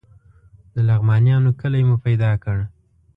[0.73, 2.57] د لغمانیانو کلی مو پیدا کړ.